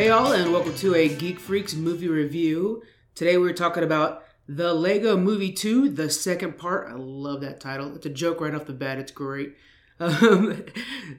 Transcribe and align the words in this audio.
Hey 0.00 0.08
all, 0.08 0.32
and 0.32 0.50
welcome 0.50 0.74
to 0.76 0.94
a 0.94 1.14
Geek 1.14 1.38
Freaks 1.38 1.74
movie 1.74 2.08
review. 2.08 2.82
Today 3.14 3.36
we're 3.36 3.52
talking 3.52 3.82
about 3.82 4.24
the 4.48 4.72
Lego 4.72 5.14
Movie 5.14 5.52
2, 5.52 5.90
the 5.90 6.08
second 6.08 6.56
part. 6.56 6.88
I 6.88 6.94
love 6.94 7.42
that 7.42 7.60
title. 7.60 7.94
It's 7.94 8.06
a 8.06 8.08
joke 8.08 8.40
right 8.40 8.54
off 8.54 8.64
the 8.64 8.72
bat. 8.72 8.98
It's 8.98 9.12
great. 9.12 9.56
Um, 10.00 10.64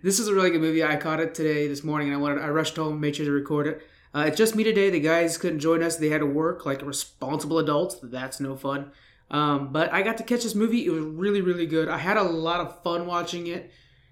this 0.02 0.18
is 0.18 0.28
a 0.28 0.34
really 0.34 0.50
good 0.50 0.62
movie. 0.62 0.84
I 0.84 0.96
caught 0.96 1.20
it 1.20 1.36
today, 1.36 1.68
this 1.68 1.84
morning, 1.84 2.08
and 2.08 2.18
I 2.18 2.20
wanted 2.20 2.42
I 2.42 2.48
rushed 2.48 2.76
home, 2.76 3.00
made 3.00 3.16
sure 3.16 3.28
to 3.28 3.32
record 3.32 3.68
it. 3.68 3.88
Uh, 4.16 4.22
it's 4.22 4.38
just 4.38 4.56
me 4.56 4.64
today. 4.64 4.90
The 4.90 5.00
guys 5.00 5.38
couldn't 5.38 5.60
join 5.60 5.84
us. 5.84 5.98
They 5.98 6.10
had 6.10 6.22
to 6.22 6.26
work 6.26 6.66
like 6.66 6.82
responsible 6.82 7.60
adults. 7.60 8.00
That's 8.02 8.40
no 8.40 8.56
fun. 8.56 8.92
Um, 9.30 9.72
but 9.72 9.94
I 9.94 10.02
got 10.02 10.18
to 10.18 10.24
catch 10.24 10.42
this 10.42 10.56
movie. 10.56 10.88
It 10.88 10.90
was 10.90 11.04
really, 11.04 11.42
really 11.42 11.68
good. 11.68 11.88
I 11.90 12.00
had 12.00 12.18
a 12.18 12.24
lot 12.24 12.60
of 12.60 12.82
fun 12.82 13.06
watching 13.06 13.46
it. 13.46 13.70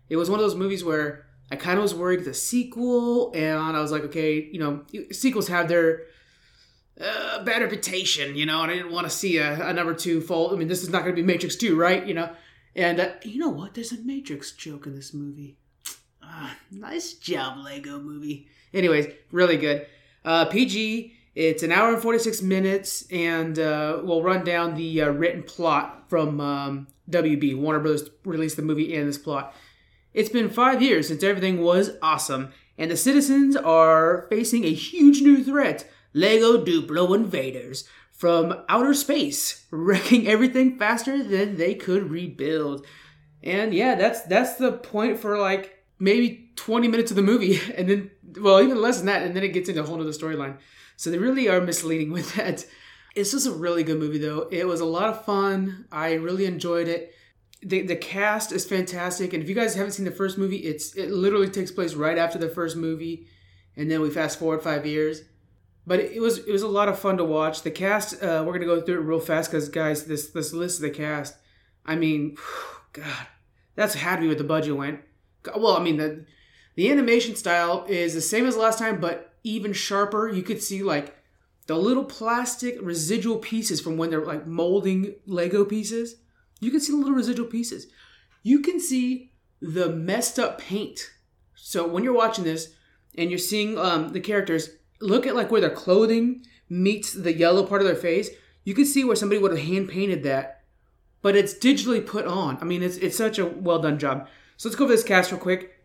It 0.07 0.17
was 0.17 0.29
one 0.29 0.39
of 0.39 0.45
those 0.45 0.53
movies 0.53 0.83
where 0.83 1.25
I 1.51 1.55
kind 1.55 1.77
of 1.77 1.83
was 1.83 1.95
worried 1.95 2.25
the 2.25 2.33
sequel, 2.33 3.31
and 3.33 3.75
I 3.75 3.81
was 3.81 3.91
like, 3.91 4.03
okay, 4.03 4.49
you 4.51 4.59
know, 4.59 4.83
sequels 5.11 5.47
have 5.47 5.67
their 5.67 6.03
uh, 6.99 7.43
bad 7.43 7.61
reputation, 7.61 8.35
you 8.35 8.45
know, 8.45 8.61
and 8.61 8.71
I 8.71 8.75
didn't 8.75 8.91
want 8.91 9.07
to 9.07 9.11
see 9.11 9.37
a, 9.37 9.67
a 9.67 9.73
number 9.73 9.93
two 9.93 10.21
fold. 10.21 10.53
I 10.53 10.57
mean, 10.57 10.67
this 10.67 10.83
is 10.83 10.89
not 10.89 11.03
going 11.03 11.15
to 11.15 11.21
be 11.21 11.25
Matrix 11.25 11.55
2, 11.55 11.75
right? 11.75 12.05
You 12.05 12.13
know, 12.13 12.29
and 12.75 12.99
uh, 12.99 13.11
you 13.23 13.39
know 13.39 13.49
what? 13.49 13.73
There's 13.73 13.91
a 13.91 13.97
Matrix 13.99 14.51
joke 14.51 14.85
in 14.85 14.95
this 14.95 15.13
movie. 15.13 15.57
Ah, 16.21 16.55
nice 16.71 17.13
job, 17.13 17.57
Lego 17.63 17.99
movie. 17.99 18.47
Anyways, 18.73 19.07
really 19.31 19.57
good. 19.57 19.87
Uh, 20.23 20.45
PG. 20.45 21.15
It's 21.35 21.63
an 21.63 21.71
hour 21.71 21.93
and 21.93 22.01
46 22.01 22.41
minutes, 22.41 23.05
and 23.11 23.57
uh, 23.57 24.01
we'll 24.03 24.21
run 24.21 24.43
down 24.43 24.75
the 24.75 25.03
uh, 25.03 25.09
written 25.09 25.43
plot 25.43 26.09
from 26.09 26.41
um, 26.41 26.87
WB. 27.09 27.57
Warner 27.57 27.79
Brothers 27.79 28.09
released 28.25 28.57
the 28.57 28.61
movie 28.61 28.95
and 28.95 29.07
this 29.07 29.17
plot. 29.17 29.53
It's 30.13 30.29
been 30.29 30.49
five 30.49 30.81
years 30.81 31.07
since 31.07 31.23
everything 31.23 31.61
was 31.61 31.91
awesome, 32.01 32.51
and 32.77 32.89
the 32.89 32.97
citizens 32.97 33.55
are 33.55 34.25
facing 34.29 34.65
a 34.65 34.73
huge 34.73 35.21
new 35.21 35.43
threat 35.43 35.89
Lego 36.13 36.63
Duplo 36.63 37.15
invaders 37.15 37.87
from 38.11 38.63
outer 38.67 38.93
space, 38.93 39.65
wrecking 39.71 40.27
everything 40.27 40.77
faster 40.77 41.23
than 41.23 41.57
they 41.57 41.75
could 41.75 42.09
rebuild. 42.09 42.85
And 43.43 43.73
yeah, 43.73 43.95
that's 43.95 44.23
that's 44.23 44.55
the 44.55 44.73
point 44.73 45.19
for 45.19 45.37
like 45.37 45.83
maybe 45.99 46.51
20 46.55 46.87
minutes 46.87 47.11
of 47.11 47.15
the 47.15 47.23
movie, 47.23 47.59
and 47.77 47.89
then 47.89 48.11
well, 48.41 48.61
even 48.61 48.81
less 48.81 48.97
than 48.97 49.05
that, 49.07 49.23
and 49.23 49.35
then 49.35 49.43
it 49.43 49.53
gets 49.53 49.69
into 49.69 49.81
a 49.81 49.85
whole 49.85 50.01
other 50.01 50.09
storyline. 50.09 50.57
So 50.97 51.09
they 51.09 51.17
really 51.17 51.47
are 51.47 51.61
misleading 51.61 52.11
with 52.13 52.35
that. 52.35 52.65
It's 53.15 53.31
just 53.31 53.47
a 53.47 53.51
really 53.51 53.83
good 53.83 53.99
movie 53.99 54.19
though. 54.19 54.47
It 54.51 54.67
was 54.67 54.81
a 54.81 54.85
lot 54.85 55.09
of 55.09 55.25
fun. 55.25 55.85
I 55.91 56.13
really 56.13 56.45
enjoyed 56.45 56.87
it. 56.87 57.13
The, 57.61 57.81
the 57.81 57.95
cast 57.95 58.51
is 58.51 58.65
fantastic, 58.65 59.33
and 59.33 59.43
if 59.43 59.49
you 59.49 59.55
guys 59.55 59.75
haven't 59.75 59.91
seen 59.91 60.05
the 60.05 60.11
first 60.11 60.37
movie, 60.37 60.57
it's 60.57 60.95
it 60.95 61.11
literally 61.11 61.49
takes 61.49 61.71
place 61.71 61.93
right 61.93 62.17
after 62.17 62.37
the 62.37 62.47
first 62.47 62.77
movie, 62.77 63.27
and 63.75 63.91
then 63.91 64.01
we 64.01 64.09
fast 64.09 64.39
forward 64.39 64.61
five 64.61 64.85
years. 64.85 65.23
But 65.85 65.99
it 65.99 66.21
was 66.21 66.37
it 66.37 66.51
was 66.51 66.61
a 66.61 66.67
lot 66.67 66.87
of 66.87 66.99
fun 66.99 67.17
to 67.17 67.25
watch. 67.25 67.63
The 67.63 67.71
cast, 67.71 68.21
uh, 68.23 68.43
we're 68.45 68.53
gonna 68.53 68.65
go 68.65 68.79
through 68.79 69.01
it 69.01 69.03
real 69.03 69.19
fast 69.19 69.51
because 69.51 69.67
guys, 69.67 70.05
this 70.05 70.29
this 70.29 70.53
list 70.53 70.77
of 70.77 70.83
the 70.83 70.89
cast, 70.91 71.35
I 71.85 71.95
mean, 71.95 72.37
God, 72.93 73.27
that's 73.75 73.95
had 73.95 74.17
to 74.17 74.21
be 74.21 74.27
what 74.29 74.37
the 74.37 74.43
budget 74.43 74.77
went. 74.77 75.01
Well, 75.55 75.75
I 75.75 75.83
mean 75.83 75.97
the 75.97 76.25
the 76.75 76.89
animation 76.89 77.35
style 77.35 77.85
is 77.89 78.13
the 78.13 78.21
same 78.21 78.45
as 78.45 78.55
last 78.55 78.79
time, 78.79 79.01
but 79.01 79.33
even 79.43 79.73
sharper. 79.73 80.29
You 80.29 80.43
could 80.43 80.61
see 80.61 80.83
like 80.83 81.15
the 81.67 81.75
little 81.75 82.05
plastic 82.05 82.77
residual 82.81 83.37
pieces 83.37 83.81
from 83.81 83.97
when 83.97 84.09
they're 84.09 84.25
like 84.25 84.47
molding 84.47 85.15
Lego 85.25 85.65
pieces. 85.65 86.15
You 86.59 86.71
can 86.71 86.79
see 86.79 86.91
the 86.91 86.97
little 86.97 87.13
residual 87.13 87.47
pieces. 87.47 87.87
You 88.43 88.59
can 88.61 88.79
see 88.79 89.31
the 89.61 89.89
messed 89.89 90.39
up 90.39 90.59
paint. 90.59 91.11
So 91.55 91.87
when 91.87 92.03
you're 92.03 92.13
watching 92.13 92.43
this 92.43 92.73
and 93.17 93.29
you're 93.29 93.37
seeing 93.37 93.77
um, 93.77 94.09
the 94.09 94.19
characters, 94.19 94.69
look 95.01 95.27
at 95.27 95.35
like 95.35 95.51
where 95.51 95.61
their 95.61 95.69
clothing 95.69 96.45
meets 96.69 97.13
the 97.13 97.33
yellow 97.33 97.65
part 97.65 97.81
of 97.81 97.87
their 97.87 97.95
face. 97.95 98.29
You 98.63 98.73
can 98.73 98.85
see 98.85 99.03
where 99.03 99.15
somebody 99.15 99.41
would 99.41 99.51
have 99.51 99.65
hand 99.65 99.89
painted 99.89 100.23
that, 100.23 100.63
but 101.21 101.35
it's 101.35 101.53
digitally 101.53 102.05
put 102.05 102.25
on. 102.25 102.57
I 102.61 102.65
mean, 102.65 102.83
it's 102.83 102.97
it's 102.97 103.17
such 103.17 103.39
a 103.39 103.45
well 103.45 103.79
done 103.79 103.97
job. 103.99 104.27
So 104.57 104.69
let's 104.69 104.75
go 104.75 104.85
over 104.85 104.93
this 104.93 105.03
cast 105.03 105.31
real 105.31 105.39
quick. 105.39 105.75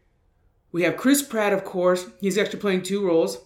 We 0.72 0.82
have 0.82 0.96
Chris 0.96 1.22
Pratt, 1.22 1.52
of 1.52 1.64
course. 1.64 2.06
He's 2.20 2.36
actually 2.36 2.60
playing 2.60 2.82
two 2.82 3.06
roles. 3.06 3.38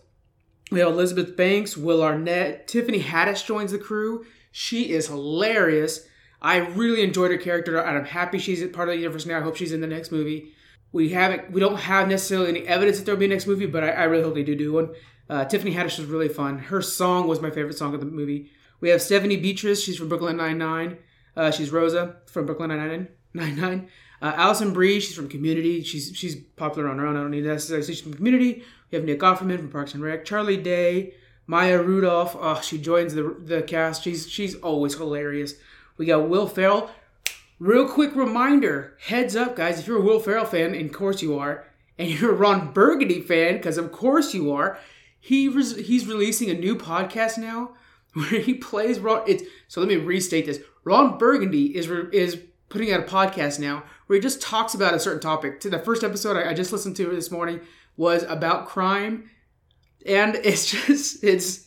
We 0.70 0.80
have 0.80 0.88
Elizabeth 0.88 1.36
Banks, 1.36 1.76
Will 1.76 2.02
Arnett, 2.02 2.66
Tiffany 2.66 3.00
Haddish 3.00 3.46
joins 3.46 3.72
the 3.72 3.78
crew. 3.78 4.24
She 4.50 4.92
is 4.92 5.08
hilarious. 5.08 6.06
I 6.40 6.56
really 6.56 7.02
enjoyed 7.02 7.30
her 7.30 7.36
character, 7.36 7.78
and 7.78 7.98
I'm 7.98 8.04
happy 8.04 8.38
she's 8.38 8.66
part 8.68 8.88
of 8.88 8.94
the 8.94 9.00
universe 9.00 9.26
now. 9.26 9.38
I 9.38 9.42
hope 9.42 9.56
she's 9.56 9.72
in 9.72 9.80
the 9.80 9.86
next 9.86 10.12
movie. 10.12 10.52
We 10.92 11.10
haven't, 11.10 11.50
we 11.50 11.60
don't 11.60 11.76
have 11.76 12.08
necessarily 12.08 12.48
any 12.48 12.66
evidence 12.66 12.98
that 12.98 13.04
there'll 13.04 13.18
be 13.18 13.26
a 13.26 13.28
next 13.28 13.46
movie, 13.46 13.66
but 13.66 13.84
I, 13.84 13.90
I 13.90 14.04
really 14.04 14.22
hope 14.22 14.34
they 14.34 14.42
do 14.42 14.54
do 14.54 14.72
one. 14.72 14.90
Uh, 15.28 15.44
Tiffany 15.44 15.74
Haddish 15.74 15.98
was 15.98 16.06
really 16.06 16.28
fun. 16.28 16.58
Her 16.58 16.80
song 16.80 17.28
was 17.28 17.42
my 17.42 17.50
favorite 17.50 17.76
song 17.76 17.92
of 17.92 18.00
the 18.00 18.06
movie. 18.06 18.50
We 18.80 18.88
have 18.90 19.02
Stephanie 19.02 19.36
Beatriz. 19.36 19.82
She's 19.82 19.98
from 19.98 20.08
Brooklyn 20.08 20.36
Nine 20.36 20.58
Nine. 20.58 20.98
Uh, 21.36 21.50
she's 21.50 21.70
Rosa 21.70 22.16
from 22.26 22.46
Brooklyn 22.46 22.70
Nine 22.70 23.08
Nine. 23.34 23.88
Uh, 24.20 24.32
Alison 24.34 24.72
Brie, 24.72 25.00
she's 25.00 25.14
from 25.14 25.28
Community. 25.28 25.82
She's 25.82 26.12
she's 26.14 26.34
popular 26.34 26.88
on 26.88 26.98
her 26.98 27.06
own. 27.06 27.16
I 27.16 27.20
don't 27.20 27.30
need 27.30 27.42
that. 27.42 27.60
She's 27.62 28.00
from 28.00 28.14
Community. 28.14 28.64
We 28.90 28.96
have 28.96 29.04
Nick 29.04 29.20
Offerman 29.20 29.58
from 29.58 29.70
Parks 29.70 29.94
and 29.94 30.02
Rec. 30.02 30.24
Charlie 30.24 30.56
Day, 30.56 31.14
Maya 31.46 31.80
Rudolph. 31.82 32.36
Oh, 32.38 32.60
she 32.60 32.78
joins 32.78 33.14
the 33.14 33.36
the 33.38 33.62
cast. 33.62 34.02
She's 34.02 34.28
she's 34.28 34.54
always 34.56 34.94
hilarious. 34.94 35.54
We 35.98 36.06
got 36.06 36.28
Will 36.28 36.46
Ferrell. 36.46 36.90
Real 37.58 37.88
quick 37.88 38.14
reminder, 38.14 38.96
heads 39.00 39.34
up, 39.34 39.56
guys. 39.56 39.80
If 39.80 39.88
you're 39.88 39.98
a 39.98 40.04
Will 40.04 40.20
Ferrell 40.20 40.44
fan, 40.44 40.74
and 40.74 40.88
of 40.88 40.92
course 40.92 41.20
you 41.22 41.36
are, 41.38 41.64
and 41.98 42.08
you're 42.20 42.32
a 42.32 42.36
Ron 42.36 42.72
Burgundy 42.72 43.20
fan, 43.20 43.56
because 43.56 43.76
of 43.76 43.90
course 43.90 44.32
you 44.32 44.52
are, 44.52 44.78
he 45.20 45.50
he's 45.50 46.06
releasing 46.06 46.48
a 46.48 46.54
new 46.54 46.76
podcast 46.76 47.36
now 47.36 47.72
where 48.14 48.40
he 48.40 48.54
plays 48.54 49.00
Ron. 49.00 49.24
It's 49.26 49.42
so 49.66 49.80
let 49.80 49.88
me 49.88 49.96
restate 49.96 50.46
this. 50.46 50.60
Ron 50.84 51.18
Burgundy 51.18 51.76
is 51.76 51.88
re- 51.88 52.08
is 52.12 52.40
putting 52.68 52.92
out 52.92 53.00
a 53.00 53.04
podcast 53.04 53.58
now 53.58 53.82
where 54.06 54.16
he 54.16 54.20
just 54.20 54.40
talks 54.40 54.74
about 54.74 54.94
a 54.94 55.00
certain 55.00 55.20
topic. 55.20 55.58
To 55.60 55.70
the 55.70 55.78
first 55.80 56.04
episode 56.04 56.36
I, 56.36 56.50
I 56.50 56.54
just 56.54 56.72
listened 56.72 56.96
to 56.96 57.06
this 57.06 57.30
morning 57.30 57.60
was 57.96 58.22
about 58.22 58.68
crime, 58.68 59.30
and 60.06 60.36
it's 60.44 60.70
just 60.70 61.24
it's 61.24 61.66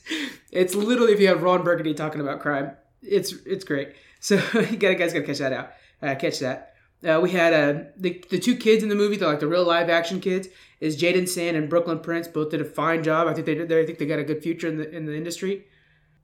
it's 0.51 0.73
literally 0.73 1.11
if 1.11 1.19
you 1.19 1.27
have 1.27 1.43
Ron 1.43 1.63
Burgundy 1.63 1.93
talking 1.93 2.21
about 2.21 2.39
crime, 2.39 2.71
it's 3.01 3.33
it's 3.45 3.65
great. 3.65 3.89
So 4.21 4.35
you 4.53 4.77
gotta 4.77 4.95
guys 4.95 5.11
gotta 5.11 5.25
catch 5.25 5.39
that 5.39 5.51
out, 5.51 5.71
uh, 6.01 6.15
catch 6.15 6.39
that. 6.39 6.75
Uh, 7.03 7.19
we 7.21 7.31
had 7.31 7.53
uh, 7.53 7.83
the 7.97 8.23
the 8.29 8.39
two 8.39 8.55
kids 8.55 8.83
in 8.83 8.89
the 8.89 8.95
movie, 8.95 9.17
they're 9.17 9.27
like 9.27 9.39
the 9.39 9.47
real 9.47 9.65
live 9.65 9.89
action 9.89 10.21
kids, 10.21 10.47
is 10.79 11.01
Jaden 11.01 11.27
Sand 11.27 11.57
and 11.57 11.69
Brooklyn 11.69 11.99
Prince. 11.99 12.27
Both 12.27 12.51
did 12.51 12.61
a 12.61 12.65
fine 12.65 13.03
job. 13.03 13.27
I 13.27 13.33
think 13.33 13.47
they 13.47 13.55
did. 13.55 13.71
I 13.71 13.85
think 13.85 13.97
they 13.97 14.05
got 14.05 14.19
a 14.19 14.23
good 14.23 14.41
future 14.41 14.67
in 14.67 14.77
the 14.77 14.89
in 14.89 15.05
the 15.05 15.17
industry. 15.17 15.65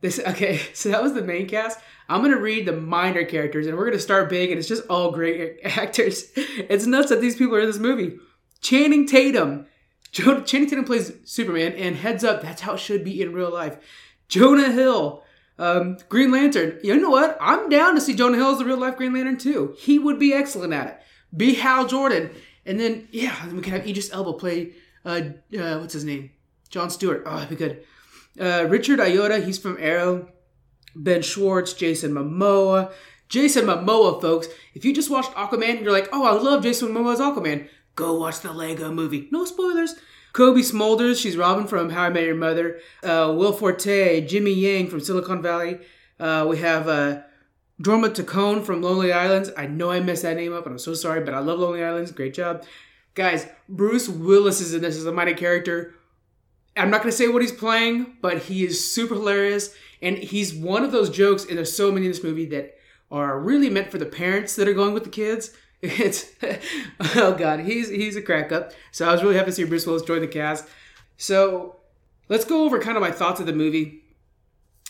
This 0.01 0.19
okay, 0.27 0.61
so 0.73 0.89
that 0.89 1.01
was 1.01 1.13
the 1.13 1.23
main 1.23 1.47
cast. 1.47 1.79
I'm 2.07 2.21
gonna 2.21 2.39
read 2.39 2.67
the 2.67 2.73
minor 2.73 3.25
characters, 3.25 3.65
and 3.65 3.75
we're 3.75 3.85
gonna 3.85 3.99
start 3.99 4.29
big, 4.29 4.51
and 4.51 4.59
it's 4.59 4.67
just 4.67 4.87
all 4.87 5.11
great 5.11 5.59
actors. 5.63 6.31
It's 6.35 6.85
nuts 6.85 7.09
that 7.09 7.19
these 7.19 7.35
people 7.35 7.55
are 7.55 7.61
in 7.61 7.67
this 7.67 7.79
movie. 7.79 8.17
Channing 8.61 9.07
Tatum, 9.07 9.65
jo- 10.11 10.41
Channing 10.41 10.69
Tatum 10.69 10.85
plays 10.85 11.11
Superman, 11.25 11.73
and 11.73 11.95
heads 11.95 12.23
up, 12.23 12.43
that's 12.43 12.61
how 12.61 12.73
it 12.73 12.79
should 12.79 13.03
be 13.03 13.21
in 13.21 13.33
real 13.33 13.51
life. 13.51 13.77
Jonah 14.27 14.71
Hill, 14.71 15.23
um, 15.59 15.97
Green 16.09 16.31
Lantern. 16.31 16.79
You 16.83 16.99
know 16.99 17.09
what? 17.09 17.37
I'm 17.39 17.69
down 17.69 17.95
to 17.95 18.01
see 18.01 18.13
Jonah 18.13 18.37
Hill 18.37 18.51
as 18.51 18.59
the 18.59 18.65
real 18.65 18.77
life 18.77 18.97
Green 18.97 19.13
Lantern 19.13 19.37
too. 19.37 19.75
He 19.79 19.99
would 19.99 20.19
be 20.19 20.33
excellent 20.33 20.73
at 20.73 20.87
it. 20.87 20.99
Be 21.35 21.55
Hal 21.55 21.87
Jordan, 21.87 22.31
and 22.65 22.79
then 22.79 23.07
yeah, 23.11 23.51
we 23.51 23.61
can 23.61 23.73
have 23.73 23.87
Idris 23.87 24.11
Elba 24.13 24.33
play. 24.33 24.73
Uh, 25.03 25.21
uh, 25.57 25.79
what's 25.79 25.93
his 25.93 26.05
name? 26.05 26.31
John 26.69 26.89
Stewart. 26.89 27.23
Oh, 27.25 27.35
that'd 27.35 27.49
be 27.49 27.55
good. 27.55 27.83
Uh, 28.39 28.65
Richard 28.69 28.99
Ayoade. 28.99 29.45
he's 29.45 29.57
from 29.57 29.77
Arrow. 29.79 30.29
Ben 30.95 31.21
Schwartz, 31.21 31.73
Jason 31.73 32.11
Momoa. 32.13 32.91
Jason 33.29 33.65
Momoa, 33.65 34.21
folks. 34.21 34.47
If 34.73 34.85
you 34.85 34.93
just 34.93 35.09
watched 35.09 35.31
Aquaman 35.31 35.81
you're 35.81 35.91
like, 35.91 36.09
oh, 36.11 36.25
I 36.25 36.31
love 36.41 36.63
Jason 36.63 36.89
Momoa's 36.89 37.19
Aquaman, 37.19 37.67
go 37.95 38.19
watch 38.19 38.39
the 38.39 38.53
Lego 38.53 38.91
movie. 38.91 39.27
No 39.31 39.45
spoilers. 39.45 39.95
Cobie 40.37 40.61
Smulders, 40.61 41.19
she's 41.19 41.35
Robin 41.35 41.65
from 41.65 41.89
How 41.89 42.03
I 42.03 42.09
Met 42.09 42.25
Your 42.25 42.35
Mother. 42.35 42.79
Uh, 43.01 43.33
Will 43.35 43.51
Forte, 43.51 44.21
Jimmy 44.27 44.53
Yang 44.53 44.91
from 44.91 44.99
Silicon 44.99 45.41
Valley. 45.41 45.79
Uh, 46.19 46.45
we 46.47 46.59
have 46.59 46.87
uh, 46.87 47.21
Jorma 47.81 48.09
Taccone 48.09 48.63
from 48.63 48.83
Lonely 48.83 49.11
Islands. 49.11 49.49
I 49.57 49.65
know 49.65 49.89
I 49.89 49.99
messed 49.99 50.21
that 50.21 50.35
name 50.35 50.53
up, 50.53 50.67
and 50.67 50.73
I'm 50.73 50.77
so 50.77 50.93
sorry, 50.93 51.21
but 51.21 51.33
I 51.33 51.39
love 51.39 51.57
Lonely 51.57 51.83
Islands. 51.83 52.11
Great 52.11 52.35
job. 52.35 52.63
Guys, 53.15 53.47
Bruce 53.67 54.07
Willis 54.07 54.61
is 54.61 54.75
in 54.75 54.83
this 54.83 54.95
as 54.95 55.07
a 55.07 55.11
minor 55.11 55.33
character. 55.33 55.95
I'm 56.75 56.91
not 56.91 57.01
going 57.01 57.09
to 57.09 57.17
say 57.17 57.29
what 57.29 57.41
he's 57.41 57.51
playing, 57.51 58.17
but 58.21 58.43
he 58.43 58.63
is 58.63 58.93
super 58.93 59.15
hilarious. 59.15 59.73
And 60.03 60.19
he's 60.19 60.53
one 60.53 60.83
of 60.83 60.91
those 60.91 61.09
jokes, 61.09 61.45
and 61.45 61.57
there's 61.57 61.75
so 61.75 61.91
many 61.91 62.05
in 62.05 62.11
this 62.11 62.23
movie 62.23 62.45
that 62.49 62.75
are 63.09 63.39
really 63.39 63.71
meant 63.71 63.89
for 63.89 63.97
the 63.97 64.05
parents 64.05 64.55
that 64.57 64.67
are 64.67 64.75
going 64.75 64.93
with 64.93 65.03
the 65.03 65.09
kids. 65.09 65.49
It's 65.81 66.25
oh 67.15 67.35
god, 67.37 67.59
he's 67.61 67.89
he's 67.89 68.15
a 68.15 68.21
crack 68.21 68.51
up. 68.51 68.71
So 68.91 69.07
I 69.07 69.11
was 69.11 69.21
really 69.21 69.35
happy 69.35 69.51
to 69.51 69.51
see 69.51 69.63
Bruce 69.63 69.85
Willis 69.85 70.01
join 70.01 70.21
the 70.21 70.27
cast. 70.27 70.67
So 71.17 71.77
let's 72.29 72.45
go 72.45 72.63
over 72.63 72.79
kind 72.79 72.97
of 72.97 73.01
my 73.01 73.11
thoughts 73.11 73.39
of 73.39 73.45
the 73.45 73.53
movie. 73.53 74.03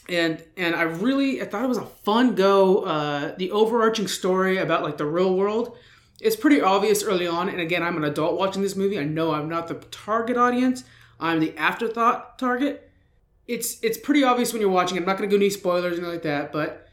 And 0.10 0.44
and 0.56 0.76
I 0.76 0.84
really 0.84 1.42
I 1.42 1.46
thought 1.46 1.64
it 1.64 1.68
was 1.68 1.78
a 1.78 1.86
fun 1.86 2.36
go. 2.36 2.84
Uh, 2.84 3.36
the 3.38 3.52
overarching 3.52 4.08
story 4.08 4.58
about 4.58 4.84
like 4.84 4.98
the 4.98 5.06
real 5.06 5.36
world. 5.36 5.78
It's 6.20 6.36
pretty 6.36 6.62
obvious 6.62 7.04
early 7.04 7.28
on. 7.28 7.50
And 7.50 7.60
again, 7.60 7.84
I'm 7.84 7.98
an 7.98 8.04
adult 8.04 8.40
watching 8.40 8.62
this 8.64 8.76
movie. 8.76 8.98
I 8.98 9.04
know 9.04 9.34
I'm 9.34 9.50
not 9.50 9.68
the 9.68 9.76
target 9.76 10.38
audience. 10.38 10.84
I'm 11.20 11.40
the 11.40 11.56
afterthought 11.58 12.40
target. 12.40 12.90
It's 13.46 13.82
it's 13.84 13.98
pretty 13.98 14.24
obvious 14.24 14.54
when 14.54 14.62
you're 14.62 14.72
watching. 14.72 14.98
I'm 14.98 15.06
not 15.06 15.18
going 15.18 15.30
to 15.30 15.36
go 15.36 15.40
any 15.40 15.50
spoilers 15.50 15.84
or 15.84 15.88
anything 15.96 16.10
like 16.10 16.24
that, 16.24 16.52
but 16.54 16.87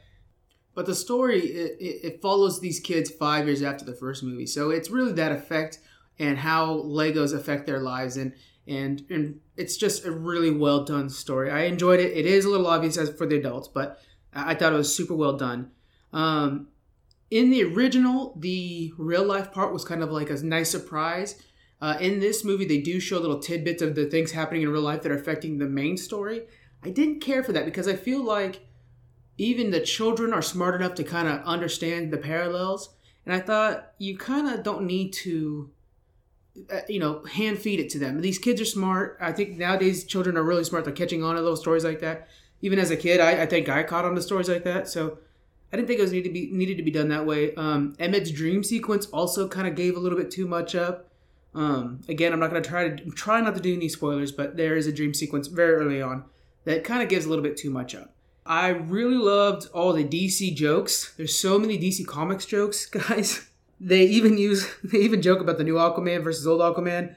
but 0.75 0.87
the 0.87 0.94
story 0.94 1.41
it, 1.41 2.05
it, 2.05 2.23
follows 2.23 2.61
these 2.61 2.81
kids 2.81 3.11
five 3.11 3.47
years 3.47 3.62
after 3.62 3.85
the 3.85 3.94
first 3.94 4.23
movie, 4.23 4.47
so 4.47 4.71
it's 4.71 4.91
really 4.91 5.12
that 5.12 5.32
effect 5.32 5.79
and 6.19 6.38
how 6.38 6.76
Legos 6.79 7.35
affect 7.35 7.67
their 7.67 7.81
lives 7.81 8.17
and 8.17 8.32
and 8.67 9.05
and 9.11 9.41
it's 9.56 9.76
just 9.76 10.05
a 10.05 10.11
really 10.11 10.50
well 10.50 10.85
done 10.85 11.09
story. 11.09 11.50
I 11.50 11.62
enjoyed 11.62 12.00
it. 12.00 12.17
It 12.17 12.26
is 12.26 12.44
a 12.44 12.50
little 12.50 12.67
obvious 12.67 12.97
as 12.97 13.11
for 13.11 13.26
the 13.26 13.37
adults, 13.37 13.69
but 13.69 14.00
I 14.32 14.55
thought 14.55 14.73
it 14.73 14.76
was 14.76 14.94
super 14.94 15.15
well 15.15 15.37
done. 15.37 15.71
Um, 16.12 16.69
in 17.31 17.50
the 17.50 17.65
original, 17.65 18.37
the 18.38 18.93
real 18.97 19.25
life 19.25 19.53
part 19.53 19.73
was 19.73 19.85
kind 19.85 20.03
of 20.03 20.11
like 20.11 20.31
a 20.31 20.43
nice 20.44 20.71
surprise. 20.71 21.43
Uh, 21.81 21.97
in 22.00 22.21
this 22.21 22.44
movie, 22.44 22.65
they 22.65 22.81
do 22.81 23.00
show 23.00 23.19
little 23.19 23.41
tidbits 23.41 23.82
of 23.82 23.94
the 23.94 24.06
things 24.06 24.32
happening 24.32 24.62
in 24.62 24.71
real 24.71 24.82
life 24.82 25.03
that 25.03 25.12
are 25.12 25.19
affecting 25.19 25.59
the 25.59 25.67
main 25.67 25.97
story. 25.97 26.43
I 26.82 26.91
didn't 26.91 27.21
care 27.21 27.43
for 27.43 27.53
that 27.53 27.65
because 27.65 27.88
I 27.88 27.97
feel 27.97 28.23
like 28.23 28.67
even 29.36 29.70
the 29.70 29.81
children 29.81 30.32
are 30.32 30.42
smart 30.42 30.75
enough 30.75 30.94
to 30.94 31.04
kind 31.04 31.28
of 31.28 31.44
understand 31.44 32.12
the 32.12 32.19
parallels. 32.19 32.94
And 33.26 33.34
I 33.34 33.40
thought 33.40 33.92
you 33.98 34.16
kind 34.16 34.48
of 34.48 34.62
don't 34.62 34.86
need 34.86 35.12
to, 35.14 35.70
uh, 36.72 36.81
you 36.88 37.00
know, 37.00 37.25
hand 37.25 37.58
feed 37.58 37.81
it 37.81 37.90
to 37.90 37.98
them. 37.98 38.20
These 38.20 38.38
kids 38.38 38.60
are 38.60 38.66
smart. 38.66 39.19
I 39.20 39.32
think 39.32 39.56
nowadays 39.56 40.04
children 40.04 40.36
are 40.36 40.42
really 40.42 40.64
smart. 40.64 40.84
They're 40.84 40.92
catching 40.92 41.25
on 41.25 41.34
to 41.34 41.40
little 41.40 41.56
stories 41.56 41.84
like 41.84 42.00
that. 42.00 42.28
Even 42.60 42.78
as 42.78 42.90
a 42.90 42.96
kid, 42.96 43.20
I, 43.20 43.42
I 43.42 43.46
think 43.46 43.69
I 43.69 43.82
caught 43.82 44.04
on 44.04 44.14
to 44.14 44.22
stories 44.22 44.48
like 44.48 44.64
that. 44.64 44.88
So 44.88 45.19
I 45.72 45.76
didn't 45.76 45.88
think 45.88 45.98
it 45.98 46.02
was 46.02 46.12
needed 46.12 46.28
to 46.28 46.32
be 46.32 46.50
needed 46.52 46.76
to 46.76 46.84
be 46.84 46.90
done 46.92 47.08
that 47.08 47.26
way. 47.26 47.52
Um, 47.56 47.96
Emmett's 47.98 48.30
dream 48.30 48.62
sequence 48.62 49.06
also 49.06 49.48
kind 49.48 49.66
of 49.66 49.75
gave 49.75 49.96
a 49.96 50.00
little 50.00 50.16
bit 50.16 50.30
too 50.30 50.46
much 50.46 50.75
up. 50.75 51.10
Um, 51.54 52.00
again, 52.08 52.32
I'm 52.32 52.40
not 52.40 52.50
going 52.50 52.62
to 52.62 52.69
try 52.69 52.88
to 52.88 53.10
try 53.10 53.40
not 53.40 53.54
to 53.56 53.60
do 53.60 53.75
any 53.75 53.88
spoilers, 53.88 54.30
but 54.32 54.56
there 54.56 54.76
is 54.76 54.87
a 54.87 54.92
dream 54.92 55.14
sequence 55.14 55.48
very 55.48 55.75
early 55.75 56.00
on 56.00 56.25
that 56.64 56.84
kind 56.84 57.02
of 57.02 57.08
gives 57.08 57.26
a 57.26 57.28
little 57.28 57.42
bit 57.42 57.56
too 57.56 57.70
much 57.70 57.94
up. 57.94 58.13
I 58.46 58.69
really 58.69 59.17
loved 59.17 59.69
all 59.73 59.93
the 59.93 60.05
DC 60.05 60.55
jokes. 60.55 61.14
There's 61.17 61.38
so 61.38 61.58
many 61.58 61.79
DC 61.79 62.06
Comics 62.06 62.44
jokes, 62.44 62.87
guys. 63.08 63.49
They 63.81 64.05
even 64.05 64.38
use 64.38 64.69
they 64.85 64.99
even 64.99 65.23
joke 65.23 65.41
about 65.41 65.58
the 65.58 65.64
new 65.64 65.75
Aquaman 65.75 66.23
versus 66.23 66.46
old 66.46 66.61
Aquaman. 66.61 67.14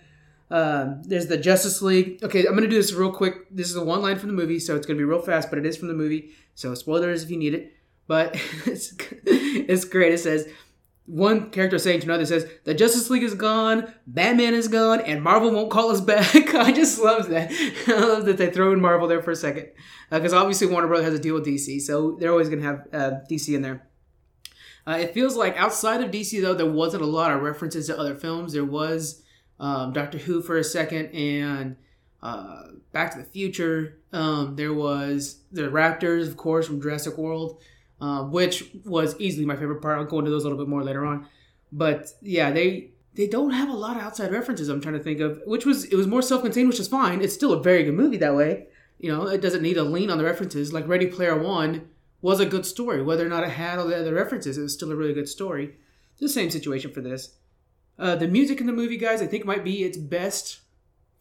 Um, 0.49 1.03
there's 1.03 1.27
the 1.27 1.37
Justice 1.37 1.81
League. 1.81 2.23
Okay, 2.23 2.45
I'm 2.45 2.55
gonna 2.55 2.67
do 2.67 2.77
this 2.77 2.93
real 2.93 3.11
quick. 3.11 3.49
This 3.51 3.69
is 3.69 3.75
a 3.75 3.83
one 3.83 4.01
line 4.01 4.17
from 4.17 4.29
the 4.29 4.35
movie, 4.35 4.59
so 4.59 4.75
it's 4.75 4.85
gonna 4.85 4.97
be 4.97 5.03
real 5.03 5.21
fast, 5.21 5.49
but 5.49 5.59
it 5.59 5.65
is 5.65 5.75
from 5.75 5.89
the 5.89 5.93
movie. 5.93 6.31
So 6.55 6.73
spoilers 6.73 7.23
if 7.23 7.29
you 7.29 7.37
need 7.37 7.53
it. 7.53 7.73
But 8.07 8.35
it's 8.65 8.93
it's 9.25 9.85
great. 9.85 10.13
It 10.13 10.19
says 10.19 10.47
one 11.07 11.49
character 11.51 11.79
saying 11.79 12.01
to 12.01 12.05
another 12.05 12.25
says 12.25 12.45
the 12.65 12.73
Justice 12.73 13.09
League 13.09 13.23
is 13.23 13.33
gone, 13.33 13.93
Batman 14.05 14.53
is 14.53 14.67
gone, 14.67 14.99
and 15.01 15.23
Marvel 15.23 15.51
won't 15.51 15.71
call 15.71 15.89
us 15.89 16.01
back. 16.01 16.35
I 16.53 16.71
just 16.73 16.99
love 16.99 17.29
that. 17.29 17.49
I 17.87 17.99
love 17.99 18.25
that 18.25 18.37
they 18.37 18.51
throw 18.51 18.73
in 18.73 18.81
Marvel 18.81 19.07
there 19.07 19.23
for 19.23 19.31
a 19.31 19.35
second 19.35 19.69
because 20.11 20.33
uh, 20.33 20.37
obviously 20.37 20.67
Warner 20.67 20.87
Brothers 20.87 21.05
has 21.05 21.19
a 21.19 21.21
deal 21.21 21.35
with 21.35 21.45
DC, 21.45 21.81
so 21.81 22.17
they're 22.19 22.31
always 22.31 22.49
gonna 22.49 22.61
have 22.61 22.87
uh, 22.91 23.11
DC 23.29 23.55
in 23.55 23.61
there. 23.61 23.87
Uh, 24.85 24.97
it 24.99 25.13
feels 25.13 25.35
like 25.35 25.55
outside 25.57 26.03
of 26.03 26.11
DC 26.11 26.41
though, 26.41 26.53
there 26.53 26.69
wasn't 26.69 27.01
a 27.01 27.07
lot 27.07 27.31
of 27.31 27.41
references 27.41 27.87
to 27.87 27.97
other 27.97 28.15
films. 28.15 28.51
There 28.51 28.65
was 28.65 29.23
um, 29.61 29.93
Doctor 29.93 30.17
Who 30.17 30.41
for 30.41 30.57
a 30.57 30.63
second 30.63 31.07
and 31.13 31.77
uh, 32.21 32.63
Back 32.91 33.11
to 33.11 33.19
the 33.19 33.25
Future. 33.25 33.99
Um, 34.11 34.57
there 34.57 34.73
was 34.73 35.41
the 35.53 35.63
Raptors, 35.63 36.27
of 36.27 36.35
course, 36.35 36.67
from 36.67 36.81
Jurassic 36.81 37.17
World 37.17 37.61
um, 37.99 38.31
which 38.31 38.63
was 38.85 39.19
easily 39.19 39.45
my 39.45 39.55
favorite 39.55 39.81
part. 39.81 39.97
I'll 39.97 40.05
go 40.05 40.19
into 40.19 40.31
those 40.31 40.43
a 40.43 40.47
little 40.47 40.63
bit 40.63 40.69
more 40.69 40.83
later 40.83 41.05
on. 41.05 41.27
But 41.71 42.09
yeah, 42.21 42.51
they 42.51 42.91
they 43.13 43.27
don't 43.27 43.51
have 43.51 43.69
a 43.69 43.73
lot 43.73 43.97
of 43.97 44.03
outside 44.03 44.31
references. 44.31 44.69
I'm 44.69 44.81
trying 44.81 44.97
to 44.97 45.03
think 45.03 45.19
of 45.19 45.41
which 45.45 45.65
was 45.65 45.85
it 45.85 45.95
was 45.95 46.07
more 46.07 46.21
self-contained, 46.21 46.67
which 46.67 46.79
is 46.79 46.87
fine. 46.87 47.21
It's 47.21 47.33
still 47.33 47.53
a 47.53 47.61
very 47.61 47.83
good 47.83 47.95
movie 47.95 48.17
that 48.17 48.35
way. 48.35 48.67
You 48.99 49.11
know, 49.11 49.27
it 49.27 49.41
doesn't 49.41 49.61
need 49.61 49.75
to 49.75 49.83
lean 49.83 50.09
on 50.09 50.17
the 50.17 50.23
references. 50.23 50.73
Like 50.73 50.87
Ready 50.87 51.07
Player 51.07 51.37
One 51.37 51.89
was 52.21 52.39
a 52.39 52.45
good 52.45 52.65
story, 52.65 53.03
whether 53.03 53.25
or 53.25 53.29
not 53.29 53.43
it 53.43 53.51
had 53.51 53.77
all 53.77 53.87
the 53.87 53.99
other 53.99 54.13
references. 54.13 54.57
It 54.57 54.63
was 54.63 54.73
still 54.73 54.91
a 54.91 54.95
really 54.95 55.13
good 55.13 55.29
story. 55.29 55.75
The 56.19 56.29
same 56.29 56.49
situation 56.49 56.91
for 56.91 57.01
this. 57.01 57.35
Uh, 57.99 58.15
the 58.15 58.27
music 58.27 58.59
in 58.59 58.67
the 58.67 58.73
movie, 58.73 58.97
guys, 58.97 59.21
I 59.21 59.27
think 59.27 59.45
might 59.45 59.63
be 59.63 59.83
its 59.83 59.97
best 59.97 60.61